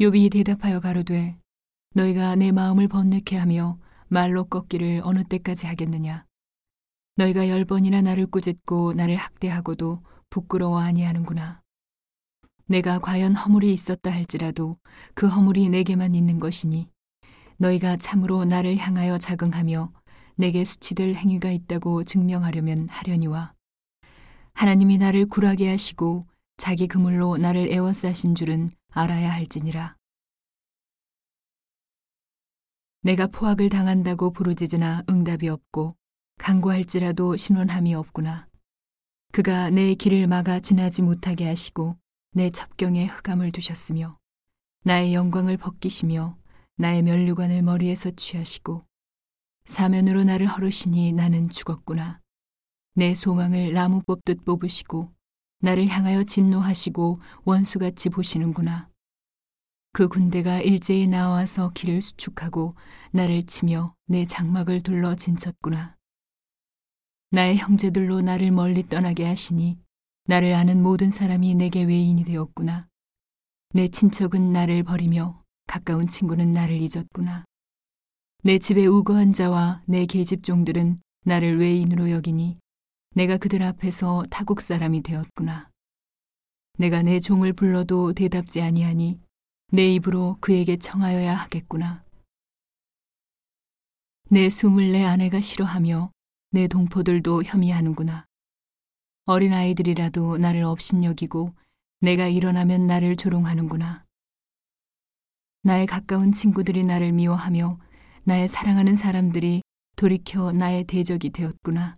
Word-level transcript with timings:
욥이 0.00 0.32
대답하여 0.32 0.80
가로되 0.80 1.38
너희가 1.94 2.34
내 2.34 2.50
마음을 2.50 2.88
번뇌케 2.88 3.36
하며 3.36 3.78
말로 4.08 4.44
꺾기를 4.44 5.02
어느 5.04 5.22
때까지 5.22 5.68
하겠느냐? 5.68 6.24
너희가 7.14 7.48
열 7.48 7.64
번이나 7.64 8.02
나를 8.02 8.26
꾸짖고 8.26 8.94
나를 8.94 9.14
학대하고도 9.14 10.02
부끄러워 10.30 10.80
아니하는구나. 10.80 11.60
내가 12.66 12.98
과연 12.98 13.36
허물이 13.36 13.72
있었다 13.72 14.10
할지라도 14.10 14.78
그 15.14 15.28
허물이 15.28 15.68
내게만 15.68 16.16
있는 16.16 16.40
것이니 16.40 16.88
너희가 17.58 17.96
참으로 17.98 18.44
나를 18.44 18.76
향하여 18.76 19.18
자긍하며 19.18 19.92
내게 20.34 20.64
수치될 20.64 21.14
행위가 21.14 21.52
있다고 21.52 22.02
증명하려면 22.02 22.88
하려니와 22.88 23.54
하나님이 24.54 24.98
나를 24.98 25.26
굴하게 25.26 25.70
하시고 25.70 26.24
자기 26.56 26.88
그물로 26.88 27.36
나를 27.36 27.70
애워싸신 27.70 28.34
줄은 28.34 28.72
알아야 28.96 29.32
할지니라. 29.32 29.96
내가 33.02 33.26
포악을 33.26 33.68
당한다고 33.68 34.32
부르짖으나 34.32 35.02
응답이 35.10 35.48
없고 35.48 35.96
강구할지라도 36.38 37.36
신원함이 37.36 37.92
없구나. 37.94 38.46
그가 39.32 39.70
내 39.70 39.94
길을 39.94 40.28
막아 40.28 40.60
지나지 40.60 41.02
못하게 41.02 41.48
하시고 41.48 41.96
내 42.34 42.50
첩경에 42.50 43.06
흑암을 43.06 43.50
두셨으며 43.50 44.16
나의 44.84 45.12
영광을 45.12 45.56
벗기시며 45.56 46.38
나의 46.76 47.02
면류관을 47.02 47.62
머리에서 47.62 48.12
취하시고 48.12 48.86
사면으로 49.66 50.22
나를 50.22 50.46
허르시니 50.46 51.14
나는 51.14 51.50
죽었구나. 51.50 52.20
내 52.94 53.16
소망을 53.16 53.72
나무 53.72 54.02
뽑듯 54.02 54.44
뽑으시고 54.44 55.12
나를 55.60 55.88
향하여 55.88 56.24
진노하시고 56.24 57.20
원수같이 57.44 58.10
보시는구나. 58.10 58.88
그 59.92 60.08
군대가 60.08 60.60
일제히 60.60 61.06
나와서 61.06 61.70
길을 61.72 62.02
수축하고 62.02 62.74
나를 63.12 63.46
치며 63.46 63.94
내 64.06 64.26
장막을 64.26 64.82
둘러 64.82 65.14
진쳤구나. 65.14 65.96
나의 67.30 67.56
형제들로 67.56 68.20
나를 68.20 68.50
멀리 68.50 68.88
떠나게 68.88 69.24
하시니 69.24 69.78
나를 70.26 70.54
아는 70.54 70.82
모든 70.82 71.10
사람이 71.10 71.54
내게 71.54 71.84
외인이 71.84 72.24
되었구나. 72.24 72.88
내 73.70 73.88
친척은 73.88 74.52
나를 74.52 74.82
버리며 74.82 75.42
가까운 75.66 76.06
친구는 76.06 76.52
나를 76.52 76.80
잊었구나. 76.80 77.44
내 78.42 78.58
집에 78.58 78.86
우거한 78.86 79.32
자와 79.32 79.82
내 79.86 80.06
계집종들은 80.06 81.00
나를 81.24 81.58
외인으로 81.58 82.10
여기니 82.10 82.58
내가 83.16 83.36
그들 83.36 83.62
앞에서 83.62 84.24
타국 84.28 84.60
사람이 84.60 85.02
되었구나. 85.02 85.70
내가 86.78 87.02
내 87.02 87.20
종을 87.20 87.52
불러도 87.52 88.12
대답지 88.12 88.60
아니하니 88.60 89.20
내 89.68 89.94
입으로 89.94 90.36
그에게 90.40 90.76
청하여야 90.76 91.36
하겠구나. 91.36 92.04
내 94.30 94.50
숨을 94.50 94.90
내 94.90 95.04
아내가 95.04 95.40
싫어하며 95.40 96.10
내 96.50 96.66
동포들도 96.66 97.44
혐의하는구나. 97.44 98.26
어린아이들이라도 99.26 100.38
나를 100.38 100.64
업신여기고 100.64 101.54
내가 102.00 102.26
일어나면 102.26 102.88
나를 102.88 103.16
조롱하는구나. 103.16 104.04
나의 105.62 105.86
가까운 105.86 106.32
친구들이 106.32 106.84
나를 106.84 107.12
미워하며 107.12 107.78
나의 108.24 108.48
사랑하는 108.48 108.96
사람들이 108.96 109.62
돌이켜 109.94 110.50
나의 110.50 110.84
대적이 110.84 111.30
되었구나. 111.30 111.96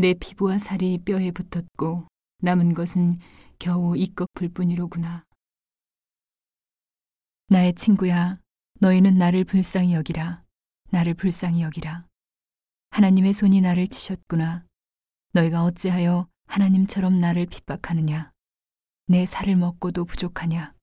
내 0.00 0.14
피부와 0.14 0.58
살이 0.58 0.96
뼈에 0.98 1.32
붙었고 1.32 2.06
남은 2.42 2.74
것은 2.74 3.18
겨우 3.58 3.96
이꺼풀 3.96 4.48
뿐이로구나. 4.50 5.24
나의 7.48 7.74
친구야, 7.74 8.38
너희는 8.78 9.18
나를 9.18 9.42
불쌍히 9.42 9.94
여기라. 9.94 10.44
나를 10.92 11.14
불쌍히 11.14 11.62
여기라. 11.62 12.06
하나님의 12.90 13.32
손이 13.32 13.60
나를 13.60 13.88
치셨구나. 13.88 14.64
너희가 15.32 15.64
어찌하여 15.64 16.28
하나님처럼 16.46 17.18
나를 17.18 17.46
핍박하느냐. 17.46 18.30
내 19.08 19.26
살을 19.26 19.56
먹고도 19.56 20.04
부족하냐. 20.04 20.76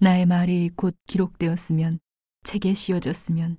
나의 0.00 0.26
말이 0.26 0.68
곧 0.76 0.94
기록되었으면 1.06 2.00
책에 2.44 2.74
씌워졌으면 2.74 3.56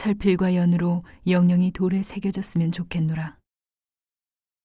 철필과 0.00 0.54
연으로 0.54 1.04
영영이 1.26 1.72
돌에 1.72 2.02
새겨졌으면 2.02 2.72
좋겠노라. 2.72 3.36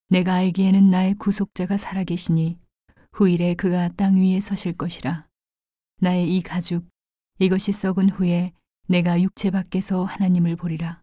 내가 0.07 0.35
알기에는 0.35 0.89
나의 0.89 1.15
구속자가 1.15 1.75
살아계시니 1.75 2.57
후일에 3.11 3.55
그가 3.55 3.89
땅 3.97 4.15
위에 4.15 4.39
서실 4.39 4.71
것이라. 4.77 5.27
나의 5.99 6.33
이 6.33 6.41
가죽, 6.41 6.87
이것이 7.39 7.73
썩은 7.73 8.11
후에 8.11 8.53
내가 8.87 9.21
육체 9.21 9.51
밖에서 9.51 10.05
하나님을 10.05 10.55
보리라. 10.55 11.01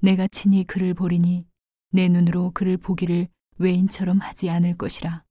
내가 0.00 0.26
친히 0.26 0.64
그를 0.64 0.94
보리니 0.94 1.46
내 1.90 2.08
눈으로 2.08 2.50
그를 2.52 2.78
보기를 2.78 3.28
외인처럼 3.58 4.20
하지 4.20 4.48
않을 4.48 4.78
것이라. 4.78 5.22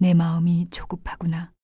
내 0.00 0.12
마음이 0.12 0.68
조급하구나. 0.68 1.54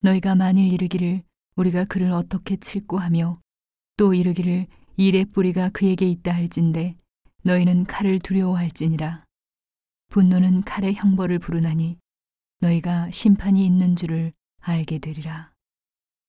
너희가 0.00 0.34
만일 0.34 0.72
이르기를 0.72 1.24
우리가 1.56 1.84
그를 1.84 2.10
어떻게 2.12 2.56
칠고 2.56 2.96
하며 2.98 3.38
또 3.96 4.14
이르기를 4.14 4.66
일의 4.96 5.24
뿌리가 5.26 5.70
그에게 5.70 6.08
있다 6.08 6.32
할진대 6.32 6.96
너희는 7.42 7.84
칼을 7.84 8.18
두려워할지니라 8.18 9.24
분노는 10.08 10.62
칼의 10.62 10.94
형벌을 10.94 11.38
부르나니 11.38 11.98
너희가 12.60 13.10
심판이 13.10 13.64
있는 13.66 13.96
줄을 13.96 14.32
알게 14.60 14.98
되리라. 14.98 15.51